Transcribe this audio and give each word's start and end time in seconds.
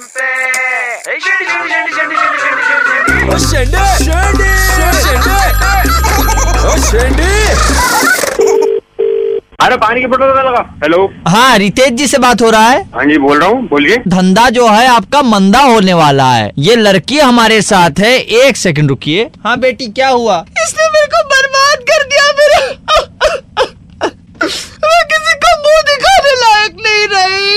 FM 0.00 0.08
पे 0.16 0.26
ए, 1.12 1.18
शेंडी, 1.20 1.44
शेंडी, 1.44 1.68
शेंडी, 1.70 1.92
शेंडी, 1.94 2.16
शेंडी, 2.16 3.40
शेंडी, 3.44 3.80
शेंडी, 4.04 4.52
शेंडी। 6.90 7.32
अरे 9.64 9.76
पानी 9.76 10.00
की 10.00 10.06
बोतल 10.06 10.24
लगा। 10.38 10.62
हेलो 10.82 11.00
हाँ 11.28 11.58
रितेश 11.58 11.90
जी 11.92 12.06
से 12.06 12.18
बात 12.18 12.42
हो 12.42 12.50
रहा 12.50 12.68
है। 12.68 12.82
हाँ 12.94 13.04
जी 13.06 13.18
बोल 13.18 13.40
रहा 13.40 13.48
हूँ 13.48 13.66
बोलिए। 13.68 13.96
धंधा 14.08 14.48
जो 14.50 14.68
है 14.68 14.86
आपका 14.88 15.22
मंदा 15.22 15.60
होने 15.62 15.94
वाला 15.94 16.32
है। 16.32 16.50
ये 16.58 16.76
लड़की 16.76 17.18
हमारे 17.18 17.60
साथ 17.62 18.00
है 18.00 18.18
एक 18.40 18.56
सेकंड 18.56 18.88
रुकिए। 18.90 19.30
हाँ 19.44 19.58
बेटी 19.60 19.86
क्या 19.92 20.08
हुआ 20.08 20.44
इसने 20.62 20.88
मेरे 20.88 21.06
को 21.14 21.22
बर्बाद 21.34 21.78
कर 21.90 22.00
दिया 22.06 22.24
मेरा 22.40 22.60
मैं 24.82 25.00
किसी 25.10 25.34
को 25.42 25.50
मुँह 25.62 25.80
दिखाने 25.90 26.32
लायक 26.42 26.72
नहीं 26.86 27.06
रही 27.14 27.48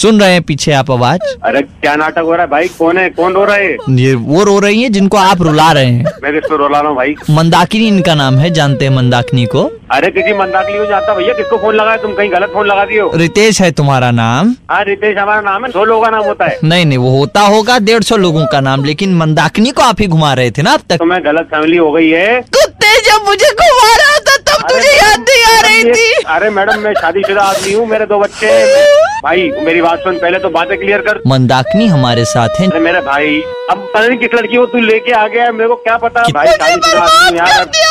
सुन 0.00 0.20
रहे 0.20 0.32
हैं 0.32 0.42
पीछे 0.42 0.72
आप 0.72 0.90
आवाज़। 0.90 1.20
अरे 1.44 1.60
क्या 1.62 1.94
नाटक 1.96 2.18
हो 2.18 2.32
रहा 2.32 2.42
है 2.42 2.50
भाई? 2.50 2.68
कौन 2.78 2.98
है? 2.98 3.08
कौन 3.10 3.34
रो 3.34 3.44
रहा 3.44 3.56
है? 3.56 3.76
ये 3.90 4.14
वो 4.14 4.44
रो 4.44 4.58
रही 4.58 4.82
है 4.82 4.88
जिनको 4.88 5.16
आप 5.16 5.42
रुला 5.42 5.70
रहे 5.72 5.86
हैं। 5.86 6.12
मैं 6.22 6.32
किसको 6.32 6.56
रोला 6.56 6.80
रहा 6.80 6.88
हूँ 6.88 6.96
भाई? 6.96 7.14
मंदाकिनी 7.30 7.88
इनका 7.88 8.14
नाम 8.14 8.38
है 8.38 8.50
जानते 8.50 8.84
हैं 8.84 8.92
मंदाकिनी 8.92 9.44
को। 9.46 9.70
अरे 9.90 10.10
किसी 10.10 10.32
मंदाकली 10.38 10.76
हो 10.78 10.84
जाता 10.86 11.14
भैया 11.14 11.32
किसको 11.34 11.56
फ़ोन 11.56 11.74
लगाया? 11.74 11.96
तुम 11.96 12.14
कहीं 12.14 12.30
गलत 12.32 12.50
फ़ोन 12.52 12.66
लगा 12.66 12.84
दियो 12.84 13.10
रितेश 13.14 13.60
है 13.62 13.70
तुम्हारा 13.72 14.10
नाम। 14.10 14.54
हाँ 14.70 14.82
रितेश 14.84 15.16
हमारा 15.18 15.40
नाम 15.40 15.64
है 15.64 15.70
सौ 15.72 15.84
लोगों 15.84 16.02
का 16.02 16.10
नाम 16.10 16.24
होता 16.24 16.44
है। 16.44 16.58
नहीं 16.64 16.86
नहीं 16.86 16.98
वो 16.98 17.10
होता 17.18 17.40
होगा 17.46 17.78
डेढ़ 17.78 18.02
सौ 18.02 18.16
लोगों 18.16 18.46
का 18.52 18.60
नाम 18.60 18.84
लेकिन 18.84 19.14
मंदाकिनी 19.16 19.70
को 19.70 19.82
आप 19.82 20.00
ही 20.00 20.06
घुमा 20.06 20.32
रहे 20.34 20.50
थे 20.50 20.62
ना 20.62 20.72
अब 20.72 20.80
तक। 20.90 20.98
तुम्हें 20.98 21.24
गलत 21.24 21.48
फैमिली 21.50 21.76
हो 21.76 21.90
गई 21.92 22.08
है। 22.08 22.40
कुत्ते 22.56 22.94
जब 23.10 23.26
मुझे 23.26 23.50
घुमा 23.50 23.94
रहा 23.96 24.18
था 24.28 24.36
तब 24.48 24.68
तुझे 24.68 24.96
याद 24.96 25.20
नहीं 25.20 25.44
आ 25.56 25.60
रही 25.60 25.84
थी। 25.92 26.12
अरे 26.28 26.50
मैडम 26.50 26.80
मैं 26.80 26.94
शादीशुदा 26.94 27.42
आदमी 27.42 27.72
हूँ 27.72 27.86
मेरे 27.86 28.06
दो 28.06 28.20
बच्चे 28.20 28.50
हैं। 28.50 28.98
भाई 29.22 29.50
मेरी 29.60 29.82
बात 29.82 29.98
सुन 29.98 30.18
पहले 30.18 30.38
तो 30.38 30.48
बातें 30.50 30.76
क्लियर 30.78 31.00
कर। 31.00 31.20
मंदाकिनी 31.26 31.86
हमारे 31.86 32.24
साथ 32.24 32.60
है। 32.60 32.80
मेरा 32.80 33.00
भाई 33.00 33.40
अब 33.70 33.86
पता 33.94 34.06
नहीं 34.06 34.18
किस 34.18 34.34
लड़की 34.34 34.56
को 34.56 34.66
तू 34.66 34.78
लेके 34.80 35.12
आ 35.12 35.26
गया 35.28 35.44
है, 35.44 35.52
मेरे 35.52 35.68
को 35.68 35.76
क्या 35.76 35.96
पता 35.98 36.22
भाई 36.34 36.46
शादी 36.48 36.74
मुझे 36.74 37.89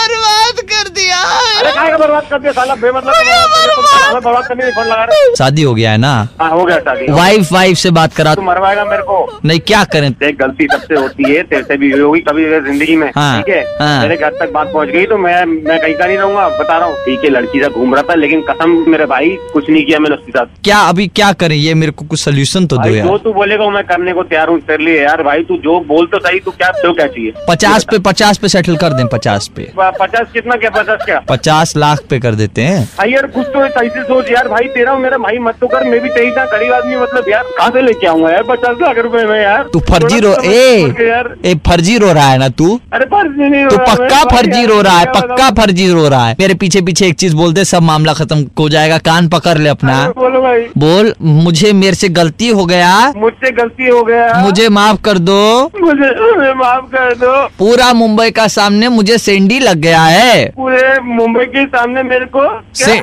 बर्बाद 0.00 0.60
कर 0.72 0.88
दिया 0.98 1.18
अरे 1.60 1.70
का 1.72 1.96
बर्बाद 1.98 2.24
कर 2.30 2.38
दिया 2.38 2.52
साला? 2.52 2.74
बेमतलब 2.82 4.22
बर्बाद 4.24 4.46
करने 4.46 4.70
फ़ोन 4.70 4.86
लगा 4.86 5.04
रहे 5.10 5.34
शादी 5.36 5.62
हो 5.62 5.74
गया 5.74 5.90
है 5.90 5.98
ना? 5.98 6.12
हाँ 6.40 6.50
हो 6.50 6.64
गया 6.64 6.78
शादी। 6.86 7.10
वाइफ 7.12 7.52
वाइफ 7.52 7.76
से 7.78 7.90
बात 7.98 8.14
करा 8.14 8.34
तू 8.34 8.42
मरवाएगा 8.42 8.84
मेरे 8.84 9.02
को। 9.10 9.18
नहीं 9.44 9.60
क्या 9.70 9.82
करें? 9.92 10.10
देख 10.20 10.36
गलती 10.38 10.66
सबसे 10.72 10.94
होती 11.00 11.32
है 11.32 11.42
तेरे 11.50 11.62
से 11.62 11.76
भी 11.76 11.90
हुई 11.90 12.00
होगी 12.00 12.20
कभी 12.28 12.44
ज़िंदगी 12.66 12.96
में। 12.96 13.06
हाँ, 13.16 13.42
ठीक 13.42 13.54
है? 13.54 13.60
हाँ। 13.80 14.00
मेरे 14.02 14.16
घर 14.16 14.30
तक 14.40 14.52
बात 14.54 14.72
पहुँच 14.72 14.88
गई 14.88 15.04
तो 15.06 15.18
मैं 15.18 15.44
मैं 15.46 15.78
कहीं 15.80 15.94
का 15.94 16.06
नहीं 16.06 16.18
रहूँगा 16.18 16.48
बता 16.58 16.78
रहा 16.78 16.88
हूँ। 16.88 16.96
ठीक 17.04 17.24
है 17.24 17.30
लड़की 17.30 17.60
से 17.62 17.68
घूम 17.70 17.94
रहा 17.94 18.02
था 18.10 18.14
लेकिन 18.14 18.40
कसम 18.50 18.70
मेरे 18.90 19.06
भाई 19.14 19.36
कुछ 19.52 19.70
नहीं 19.70 19.84
किया 19.86 19.98
मैंने 19.98 20.16
उसके 20.16 20.32
साथ। 20.32 20.46
क्या 20.64 20.78
अभी 20.88 21.06
क्या 21.20 21.32
करें? 21.44 21.56
ये 21.56 21.74
मेरे 21.74 21.92
को 21.92 22.04
कुछ 22.06 22.20
सोल्यूशन 22.20 22.66
तो 22.66 22.76
दो 22.78 22.88
जो 23.00 23.16
तू 23.24 23.32
बोलेगा 23.32 23.68
मैं 23.70 23.84
करने 23.86 24.12
को 24.12 24.22
तैयार 24.32 24.48
हूँ 24.48 24.58
तेरे 24.70 24.84
लिए 24.84 25.02
यार। 25.02 25.22
भाई 25.22 25.42
तू 25.48 25.56
जो 25.64 25.78
बोल 25.88 26.06
तो 26.12 26.18
सही 26.18 26.40
तू 26.40 26.50
क्या 26.50 26.70
तो 26.82 26.92
क्या 26.92 27.06
चाहिए? 27.06 27.32
पचास 27.48 27.84
पे 27.90 27.98
पचास 28.10 28.38
पे 28.38 28.48
सेटल 28.48 28.76
कर 28.76 28.92
दे 28.92 29.04
पचास 29.12 29.48
प- 29.58 29.66
पचास 30.00 30.26
कितना 30.32 30.56
क्या 30.56 30.70
पचास 30.70 31.04
क्या? 31.04 31.18
पचास 31.28 31.76
लाख 31.76 32.00
पे 32.10 32.18
कर 32.20 32.34
देते 32.34 32.62
हैं। 32.62 32.84
भाई 32.98 33.12
यार 33.12 33.26
कुछ 33.28 33.46
तो 33.46 33.66
सही 33.70 33.88
से 33.88 34.02
सोच 34.04 34.30
यार 34.30 34.48
भाई 34.48 34.68
तेरा 34.74 34.96
मेरा 34.98 35.18
भाई 35.18 35.38
मत 35.40 35.56
तो 35.60 35.66
कर 35.66 35.84
मैं 35.84 36.00
भी 36.00 36.08
था 36.30 36.44
गरीब 36.46 36.72
आदमी 36.72 36.96
मतलब 36.96 37.28
यार 37.28 37.44
कहाँ 37.56 37.70
से 37.70 37.82
लेके 37.82 38.06
आऊँगा 38.06 38.30
यार 38.30 38.42
पचास 38.48 38.76
लाख 38.82 38.98
रुपए 38.98 39.24
में 39.24 39.40
यार? 39.42 39.62
तू 39.72 39.80
फर्जी 39.90 40.20
रो 40.20 40.34
ए 40.44 40.94
यार। 41.00 41.34
ए 41.44 41.54
फर्जी 41.66 41.96
रो 41.98 42.12
रहा 42.12 42.28
है 42.28 42.38
ना 42.38 42.48
तू? 42.50 42.68
अरे 42.92 43.04
फर्जी 43.06 43.48
नहीं 43.48 43.66
तू 43.68 43.76
पक्का 43.78 44.22
फर्जी 44.26 44.64
रो 44.66 44.80
रहा 44.82 44.98
है 44.98 45.06
पक्का 45.12 45.50
फर्जी 45.60 45.90
रो 45.92 46.08
रहा 46.08 46.26
है। 46.26 46.36
मेरे 46.40 46.54
पीछे 46.54 46.80
पीछे 46.82 47.06
एक 47.06 47.14
चीज़ 47.14 47.36
बोलते 47.36 47.64
सब 47.64 47.82
मामला 47.82 48.12
खत्म 48.14 48.46
हो 48.58 48.68
जाएगा 48.68 48.98
कान 49.00 49.28
पकड़ 49.28 49.56
ले 49.58 49.68
अपना। 49.68 49.96
बोलो 50.18 50.40
भाई। 50.42 50.66
बोल 50.78 51.12
मुझे 51.22 51.72
मेरे 51.74 51.94
से 51.94 52.08
गलती 52.10 52.48
हो 52.50 52.64
गया। 52.66 52.90
मुझसे 53.16 53.50
गलती 53.52 53.88
हो 53.88 54.02
गया। 54.02 54.32
मुझे 54.40 54.68
माफ़ 54.70 55.00
कर 55.04 55.18
दो। 55.20 55.40
मुझे 55.80 56.52
माफ़ 56.54 56.84
कर 56.94 57.14
दो। 57.16 57.32
पूरा 57.58 57.92
मुंबई 57.92 58.30
का 58.30 58.46
सामने 58.50 58.88
मुझे 58.90 59.18
सेंडी 59.18 59.58
लग 59.60 59.79
गया 59.80 60.02
है। 60.02 60.44
पूरे 60.56 60.98
मुंबई 61.02 61.44
के 61.46 61.64
सामने 61.66 62.02
मेरे 62.02 62.26
को 62.36 62.42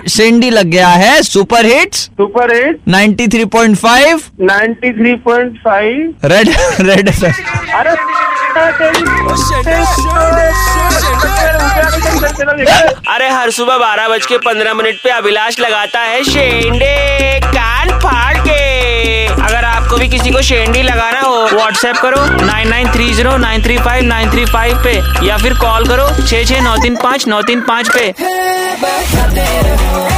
सेंडी 0.09 0.49
लग 0.49 0.65
गया 0.67 0.87
है। 0.89 1.21
Super 1.23 1.65
hits? 1.65 1.97
Super 1.97 2.53
hit 2.55 2.79
93.5 2.87 4.29
93.5 4.41 6.13
Red 6.25 6.49
Red. 6.81 7.09
अरे 7.75 7.91
अरे 13.07 13.29
हर 13.29 13.49
सुबह 13.51 13.77
बारह 13.77 14.07
बज 14.07 14.25
के 14.25 14.37
पंद्रह 14.37 14.73
मिनट 14.73 14.95
पे 15.03 15.09
अभिलाष 15.09 15.59
लगाता 15.59 15.99
है 16.01 16.23
शेंडे। 16.23 16.95
किसी 20.17 20.29
को 20.31 20.41
शेंडी 20.41 20.81
लगाना 20.81 21.19
हो 21.21 21.35
व्हाट्सएप 21.47 21.95
करो 21.95 22.21
nine 22.45 22.69
nine 22.69 22.91
three 22.91 23.13
zero 23.13 23.35
nine 23.37 23.63
three 23.63 23.77
five 23.77 24.03
nine 24.03 24.31
three 24.31 24.45
five 24.45 24.83
पे, 24.83 24.93
या 25.27 25.37
फिर 25.37 25.53
कॉल 25.53 25.87
करो 25.87 26.09
छः 26.25 26.43
छः 26.45 26.61
नौ 26.61 26.75
तीन 26.81 26.95
पाँच, 26.95 27.27
नौ 27.27 27.41
तीन 27.41 27.61
पाँच 27.61 27.89
पे। 27.97 28.13
93.5 28.13 29.37
Red 29.37 29.79
FM 29.79 30.16